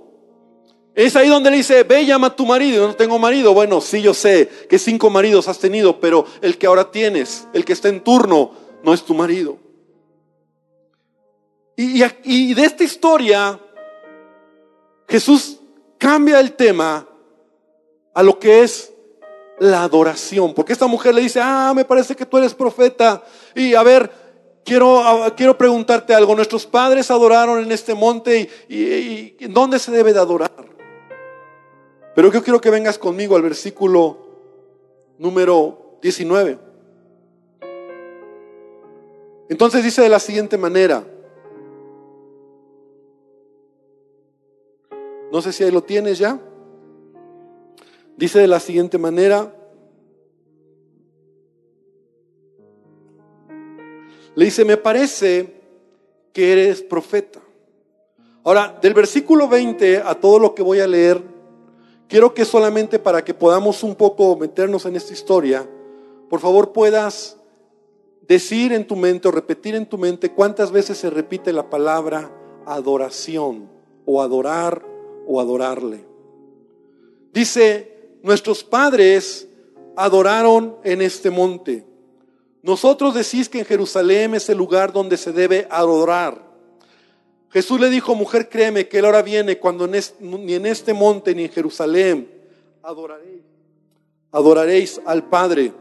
[0.95, 2.87] Es ahí donde le dice, ve llama a tu marido.
[2.87, 3.53] No tengo marido.
[3.53, 7.65] Bueno, sí, yo sé que cinco maridos has tenido, pero el que ahora tienes, el
[7.65, 8.53] que está en turno,
[8.85, 9.59] no es tu marido.
[11.77, 13.59] Y, y de esta historia,
[15.11, 15.59] Jesús
[15.99, 17.07] cambia el tema
[18.15, 18.93] a lo que es
[19.59, 20.55] la adoración.
[20.55, 23.23] Porque esta mujer le dice, ah, me parece que tú eres profeta.
[23.57, 24.09] Y a ver,
[24.65, 25.03] quiero,
[25.37, 26.37] quiero preguntarte algo.
[26.37, 30.53] Nuestros padres adoraron en este monte y, y, ¿dónde se debe de adorar?
[32.15, 34.17] Pero yo quiero que vengas conmigo al versículo
[35.19, 36.57] número 19.
[39.49, 41.05] Entonces dice de la siguiente manera.
[45.33, 46.41] No sé si ahí lo tienes ya.
[48.17, 49.55] Dice de la siguiente manera,
[54.35, 55.61] le dice, me parece
[56.33, 57.41] que eres profeta.
[58.45, 61.23] Ahora, del versículo 20 a todo lo que voy a leer,
[62.09, 65.69] quiero que solamente para que podamos un poco meternos en esta historia,
[66.29, 67.37] por favor puedas
[68.27, 72.31] decir en tu mente o repetir en tu mente cuántas veces se repite la palabra
[72.67, 73.69] adoración
[74.07, 74.90] o adorar
[75.27, 76.05] o adorarle.
[77.33, 79.49] Dice nuestros padres
[79.97, 81.85] adoraron en este monte.
[82.63, 86.51] Nosotros decís que en Jerusalén es el lugar donde se debe adorar.
[87.51, 91.45] Jesús le dijo, mujer, créeme que la hora viene cuando ni en este monte ni
[91.45, 92.31] en Jerusalén
[92.83, 93.43] adoraréis,
[94.31, 95.73] adoraréis al Padre.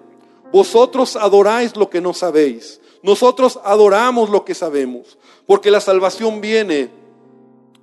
[0.52, 2.82] Vosotros adoráis lo que no sabéis.
[3.04, 6.90] Nosotros adoramos lo que sabemos, porque la salvación viene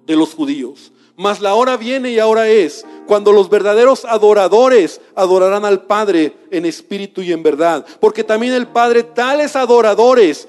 [0.04, 0.92] de los judíos.
[1.16, 6.66] Mas la hora viene y ahora es cuando los verdaderos adoradores adorarán al Padre en
[6.66, 7.86] espíritu y en verdad.
[8.00, 10.46] Porque también el Padre tales adoradores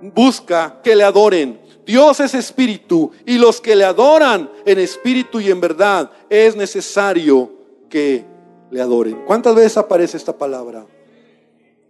[0.00, 1.60] busca que le adoren.
[1.84, 7.50] Dios es espíritu y los que le adoran en espíritu y en verdad es necesario
[7.88, 8.24] que
[8.70, 9.24] le adoren.
[9.26, 10.86] ¿Cuántas veces aparece esta palabra?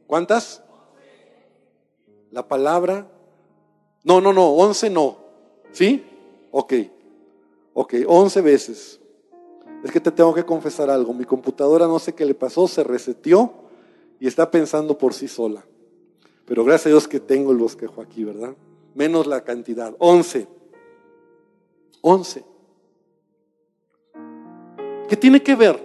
[0.07, 0.63] ¿Cuántas?
[2.31, 3.07] La palabra.
[4.05, 5.19] No, no, no, once no.
[5.73, 6.05] ¿Sí?
[6.51, 6.75] Ok.
[7.81, 9.01] Ok, 11 veces.
[9.85, 11.15] Es que te tengo que confesar algo.
[11.15, 13.53] Mi computadora no sé qué le pasó, se reseteó
[14.19, 15.65] y está pensando por sí sola.
[16.45, 18.57] Pero gracias a Dios que tengo el bosquejo aquí, ¿verdad?
[18.97, 19.95] Menos la cantidad.
[20.01, 20.49] 11.
[22.01, 22.45] 11.
[25.09, 25.81] ¿Qué tiene que ver?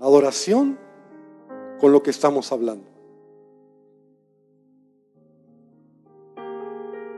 [0.00, 0.78] Adoración
[1.80, 2.84] con lo que estamos hablando.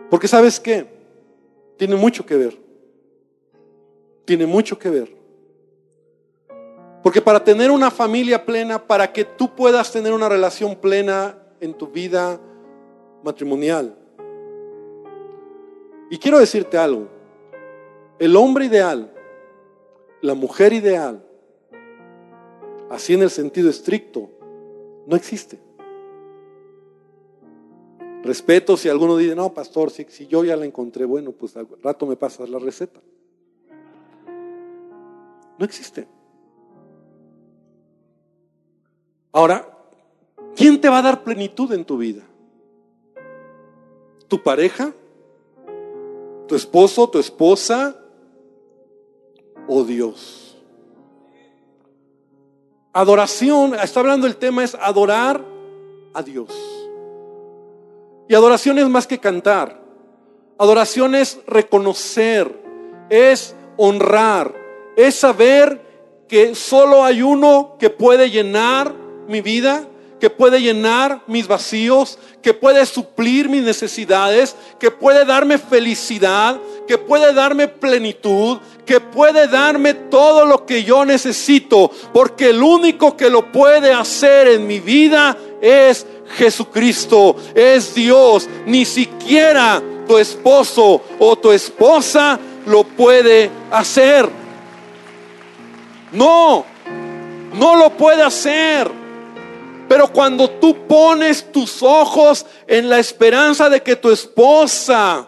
[0.09, 1.00] Porque sabes qué?
[1.81, 2.59] Tiene mucho que ver.
[4.27, 5.17] Tiene mucho que ver.
[7.03, 11.73] Porque para tener una familia plena, para que tú puedas tener una relación plena en
[11.73, 12.39] tu vida
[13.25, 13.97] matrimonial.
[16.11, 17.09] Y quiero decirte algo.
[18.19, 19.11] El hombre ideal,
[20.21, 21.25] la mujer ideal,
[22.91, 24.29] así en el sentido estricto,
[25.07, 25.59] no existe.
[28.23, 31.67] Respeto si alguno dice, no, pastor, si, si yo ya la encontré, bueno, pues al
[31.83, 33.01] rato me pasas la receta.
[35.59, 36.07] No existe.
[39.33, 39.79] Ahora,
[40.57, 42.23] ¿quién te va a dar plenitud en tu vida?
[44.29, 44.93] ¿Tu pareja?
[46.47, 47.09] ¿Tu esposo?
[47.09, 48.01] ¿Tu esposa?
[49.73, 50.57] oh Dios.
[52.93, 55.45] Adoración, está hablando el tema es adorar
[56.13, 56.51] a Dios.
[58.31, 59.83] Y adoración es más que cantar.
[60.57, 62.63] Adoración es reconocer,
[63.09, 64.55] es honrar,
[64.97, 68.95] es saber que solo hay uno que puede llenar
[69.27, 69.85] mi vida,
[70.21, 76.99] que puede llenar mis vacíos, que puede suplir mis necesidades, que puede darme felicidad, que
[76.99, 83.29] puede darme plenitud, que puede darme todo lo que yo necesito, porque el único que
[83.29, 86.07] lo puede hacer en mi vida es
[86.37, 88.49] Jesucristo, es Dios.
[88.67, 94.29] Ni siquiera tu esposo o tu esposa lo puede hacer.
[96.13, 96.65] No,
[97.55, 98.91] no lo puede hacer.
[99.89, 105.27] Pero cuando tú pones tus ojos en la esperanza de que tu esposa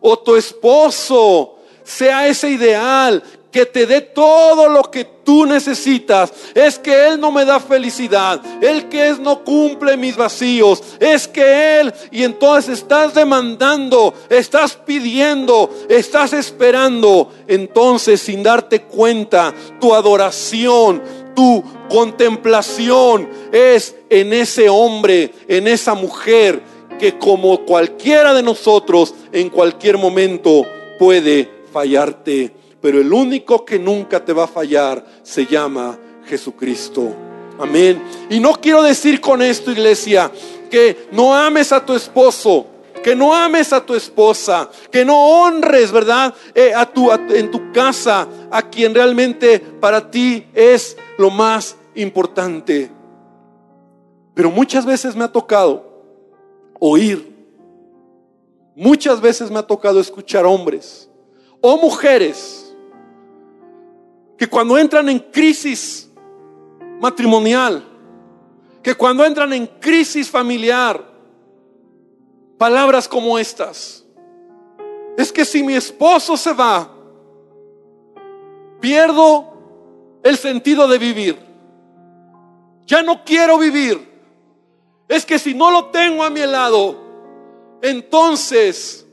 [0.00, 6.32] o tu esposo sea ese ideal, que te dé todo lo que tú necesitas.
[6.54, 8.40] Es que Él no me da felicidad.
[8.60, 10.82] Él que es no cumple mis vacíos.
[11.00, 17.32] Es que Él, y entonces estás demandando, estás pidiendo, estás esperando.
[17.46, 21.02] Entonces, sin darte cuenta, tu adoración,
[21.34, 26.62] tu contemplación es en ese hombre, en esa mujer
[26.98, 30.66] que como cualquiera de nosotros en cualquier momento
[30.98, 37.14] puede fallarte pero el único que nunca te va a fallar se llama Jesucristo.
[37.58, 38.00] Amén.
[38.30, 40.30] Y no quiero decir con esto, iglesia,
[40.70, 42.66] que no ames a tu esposo,
[43.02, 46.34] que no ames a tu esposa, que no honres, ¿verdad?
[46.54, 52.90] Eh, a tu, en tu casa a quien realmente para ti es lo más importante.
[54.34, 55.84] Pero muchas veces me ha tocado
[56.78, 57.34] oír,
[58.76, 61.08] muchas veces me ha tocado escuchar hombres
[61.60, 62.57] o mujeres
[64.38, 66.08] que cuando entran en crisis
[67.00, 67.84] matrimonial,
[68.82, 71.04] que cuando entran en crisis familiar,
[72.56, 74.04] palabras como estas,
[75.16, 76.88] es que si mi esposo se va,
[78.80, 81.36] pierdo el sentido de vivir.
[82.86, 84.08] Ya no quiero vivir.
[85.08, 86.96] Es que si no lo tengo a mi lado,
[87.82, 89.06] entonces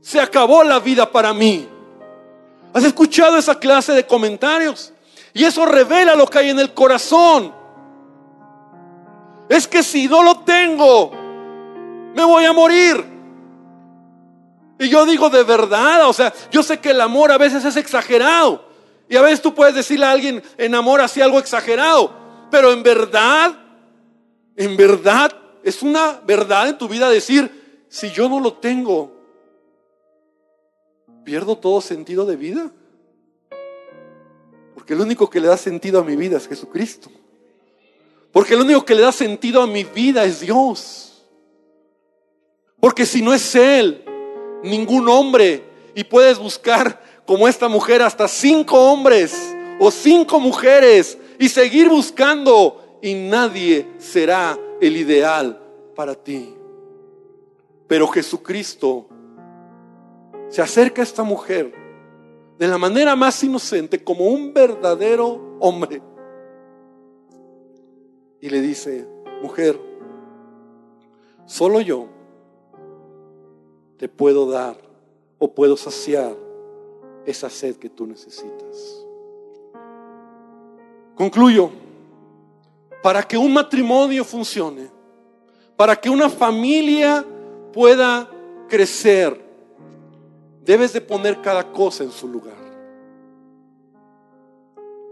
[0.00, 1.68] se acabó la vida para mí.
[2.74, 4.92] ¿Has escuchado esa clase de comentarios?
[5.34, 7.54] Y eso revela lo que hay en el corazón.
[9.48, 11.10] Es que si no lo tengo,
[12.14, 13.04] me voy a morir.
[14.78, 17.76] Y yo digo de verdad, o sea, yo sé que el amor a veces es
[17.76, 18.64] exagerado.
[19.08, 22.14] Y a veces tú puedes decirle a alguien en amor así algo exagerado.
[22.50, 23.52] Pero en verdad,
[24.56, 29.21] en verdad, es una verdad en tu vida decir, si yo no lo tengo,
[31.24, 32.70] pierdo todo sentido de vida.
[34.74, 37.10] Porque el único que le da sentido a mi vida es Jesucristo.
[38.32, 41.24] Porque el único que le da sentido a mi vida es Dios.
[42.80, 44.04] Porque si no es Él,
[44.64, 45.62] ningún hombre,
[45.94, 52.98] y puedes buscar como esta mujer hasta cinco hombres o cinco mujeres y seguir buscando
[53.02, 55.60] y nadie será el ideal
[55.94, 56.54] para ti.
[57.86, 59.06] Pero Jesucristo
[60.52, 61.72] se acerca a esta mujer
[62.58, 66.02] de la manera más inocente, como un verdadero hombre,
[68.38, 69.08] y le dice,
[69.40, 69.80] mujer,
[71.46, 72.06] solo yo
[73.96, 74.76] te puedo dar
[75.38, 76.36] o puedo saciar
[77.24, 79.06] esa sed que tú necesitas.
[81.14, 81.70] Concluyo,
[83.02, 84.90] para que un matrimonio funcione,
[85.78, 87.24] para que una familia
[87.72, 88.30] pueda
[88.68, 89.51] crecer,
[90.64, 92.54] Debes de poner cada cosa en su lugar.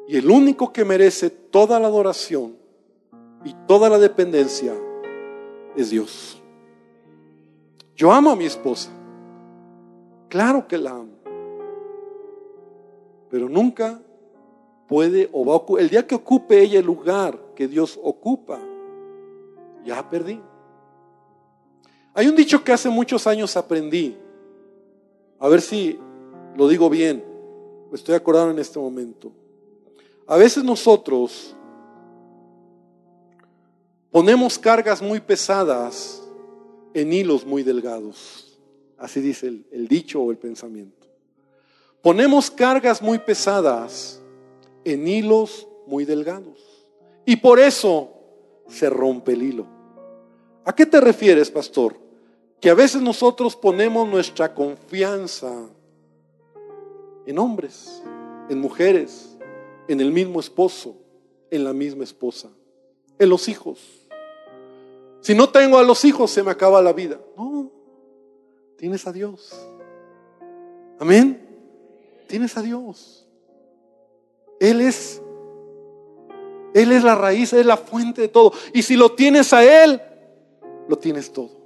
[0.06, 2.56] Y el único que merece toda la adoración
[3.44, 4.74] y toda la dependencia
[5.76, 6.40] es Dios.
[7.96, 8.90] Yo amo a mi esposa.
[10.28, 11.18] Claro que la amo.
[13.28, 14.00] Pero nunca
[14.88, 18.58] puede o va a el día que ocupe ella el lugar que Dios ocupa,
[19.84, 20.40] ya perdí.
[22.14, 24.16] Hay un dicho que hace muchos años aprendí
[25.40, 25.98] a ver si
[26.56, 27.24] lo digo bien.
[27.92, 29.32] Estoy acordando en este momento.
[30.26, 31.56] A veces nosotros
[34.10, 36.22] ponemos cargas muy pesadas
[36.94, 38.58] en hilos muy delgados.
[38.98, 41.08] Así dice el, el dicho o el pensamiento.
[42.02, 44.20] Ponemos cargas muy pesadas
[44.84, 46.86] en hilos muy delgados.
[47.24, 48.10] Y por eso
[48.68, 49.66] se rompe el hilo.
[50.64, 52.09] ¿A qué te refieres, pastor?
[52.60, 55.50] Que a veces nosotros ponemos nuestra confianza
[57.26, 58.02] en hombres,
[58.48, 59.36] en mujeres,
[59.88, 60.96] en el mismo esposo,
[61.50, 62.48] en la misma esposa,
[63.18, 63.80] en los hijos.
[65.20, 67.18] Si no tengo a los hijos, se me acaba la vida.
[67.36, 67.70] No,
[68.76, 69.54] tienes a Dios.
[70.98, 71.46] Amén.
[72.26, 73.26] Tienes a Dios.
[74.58, 75.22] Él es
[76.74, 78.52] él es la raíz, Él es la fuente de todo.
[78.72, 80.00] Y si lo tienes a Él,
[80.88, 81.59] lo tienes todo.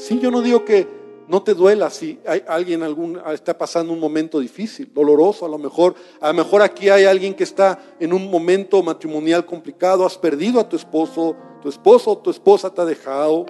[0.00, 0.88] Sí, yo no digo que
[1.28, 5.58] no te duela si hay alguien algún, está pasando un momento difícil, doloroso, a lo
[5.58, 10.16] mejor, a lo mejor aquí hay alguien que está en un momento matrimonial complicado, has
[10.16, 13.44] perdido a tu esposo, tu esposo o tu esposa te ha dejado,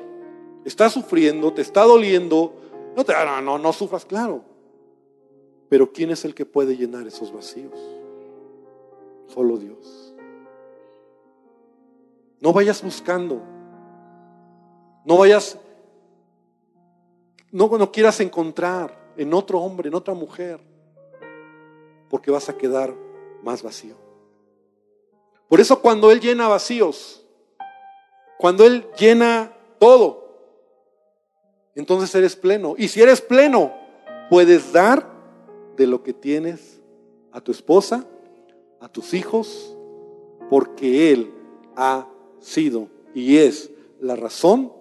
[0.65, 2.53] está sufriendo, te está doliendo,
[2.97, 4.43] no, te, no, no, no sufras, claro.
[5.69, 7.79] Pero ¿quién es el que puede llenar esos vacíos?
[9.29, 10.13] Solo Dios.
[12.41, 13.41] No vayas buscando.
[15.05, 15.57] No vayas,
[17.53, 20.61] no, quieras encontrar en otro hombre, en otra mujer,
[22.09, 22.95] porque vas a quedar
[23.43, 23.97] más vacío.
[25.49, 27.27] Por eso cuando Él llena vacíos,
[28.39, 30.21] cuando Él llena todo,
[31.75, 32.75] entonces eres pleno.
[32.79, 33.73] Y si eres pleno,
[34.29, 35.09] puedes dar
[35.77, 36.81] de lo que tienes
[37.33, 38.05] a tu esposa,
[38.81, 39.77] a tus hijos,
[40.49, 41.33] porque Él
[41.77, 42.07] ha
[42.39, 43.71] sido y es
[44.01, 44.73] la razón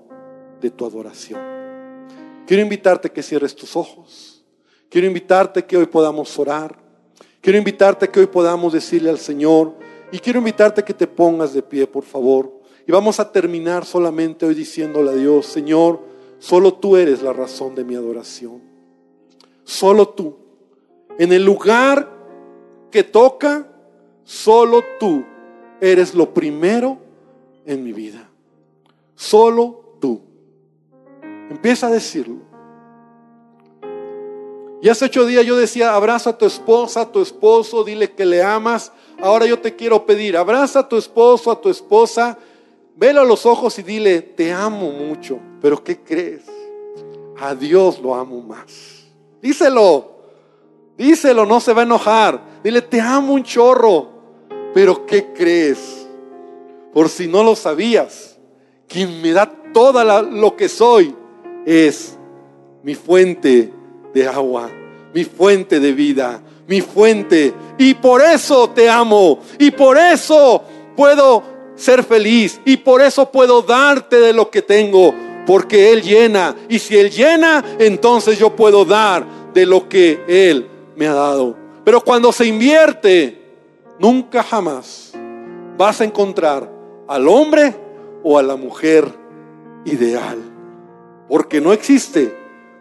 [0.62, 1.59] de tu adoración.
[2.50, 4.44] Quiero invitarte que cierres tus ojos.
[4.90, 6.76] Quiero invitarte que hoy podamos orar.
[7.42, 9.76] Quiero invitarte que hoy podamos decirle al Señor.
[10.12, 12.52] Y quiero invitarte que te pongas de pie, por favor.
[12.88, 16.00] Y vamos a terminar solamente hoy diciéndole a Dios, Señor,
[16.40, 18.64] solo tú eres la razón de mi adoración.
[19.64, 20.36] Solo tú.
[21.20, 22.10] En el lugar
[22.90, 23.68] que toca,
[24.24, 25.24] Solo tú
[25.80, 26.98] eres lo primero
[27.66, 28.28] en mi vida.
[29.16, 29.89] Solo.
[31.50, 32.50] Empieza a decirlo.
[34.82, 38.26] Y hace ocho días yo decía, abraza a tu esposa, a tu esposo, dile que
[38.26, 38.94] le amas.
[39.22, 42.38] Ahora yo te quiero pedir, abraza a tu esposo, a tu esposa,
[42.96, 45.40] velo a los ojos y dile, te amo mucho.
[45.62, 46.46] Pero ¿qué crees?
[47.42, 49.06] A Dios lo amo más.
[49.42, 50.12] Díselo,
[50.98, 52.42] díselo, no se va a enojar.
[52.64, 54.08] Dile, te amo un chorro.
[54.74, 56.08] Pero ¿qué crees?
[56.94, 58.38] Por si no lo sabías,
[58.88, 61.16] quien me da todo lo que soy
[61.70, 62.18] es
[62.82, 63.72] mi fuente
[64.12, 64.72] de agua,
[65.14, 67.54] mi fuente de vida, mi fuente.
[67.78, 69.40] Y por eso te amo.
[69.60, 70.64] Y por eso
[70.96, 71.44] puedo
[71.76, 72.60] ser feliz.
[72.66, 75.14] Y por eso puedo darte de lo que tengo.
[75.46, 76.56] Porque Él llena.
[76.68, 81.56] Y si Él llena, entonces yo puedo dar de lo que Él me ha dado.
[81.84, 83.40] Pero cuando se invierte
[84.00, 85.14] nunca jamás
[85.78, 86.70] vas a encontrar
[87.08, 87.76] al hombre
[88.24, 89.08] o a la mujer
[89.86, 90.59] ideal.
[91.30, 92.36] Porque no existe,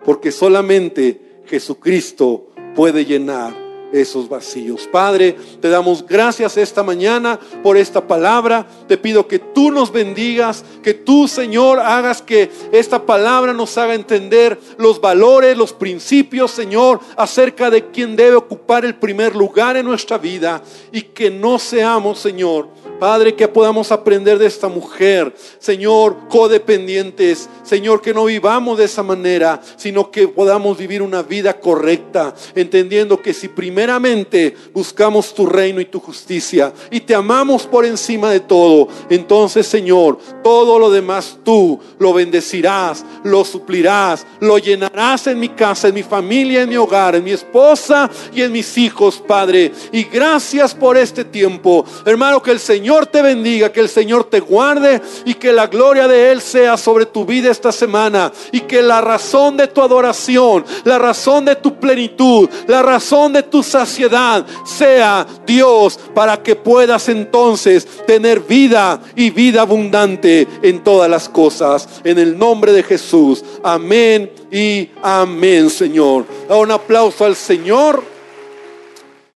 [0.04, 4.88] porque solamente Jesucristo puede llenar esos vacíos.
[4.90, 8.66] Padre, te damos gracias esta mañana por esta palabra.
[8.86, 13.94] Te pido que tú nos bendigas, que tú, Señor, hagas que esta palabra nos haga
[13.94, 19.86] entender los valores, los principios, Señor, acerca de quién debe ocupar el primer lugar en
[19.86, 22.68] nuestra vida y que no seamos, Señor,
[22.98, 29.02] Padre, que podamos aprender de esta mujer, Señor, codependientes, Señor, que no vivamos de esa
[29.02, 35.80] manera, sino que podamos vivir una vida correcta, entendiendo que si primeramente buscamos tu reino
[35.80, 41.38] y tu justicia y te amamos por encima de todo, entonces, Señor, todo lo demás
[41.44, 46.76] tú lo bendecirás, lo suplirás, lo llenarás en mi casa, en mi familia, en mi
[46.76, 49.72] hogar, en mi esposa y en mis hijos, Padre.
[49.92, 54.24] Y gracias por este tiempo, hermano, que el Señor Señor te bendiga, que el Señor
[54.24, 58.60] te guarde y que la gloria de Él sea sobre tu vida esta semana y
[58.60, 63.62] que la razón de tu adoración, la razón de tu plenitud, la razón de tu
[63.62, 71.28] saciedad sea Dios para que puedas entonces tener vida y vida abundante en todas las
[71.28, 71.86] cosas.
[72.04, 73.44] En el nombre de Jesús.
[73.62, 76.24] Amén y amén, Señor.
[76.48, 78.17] Da un aplauso al Señor.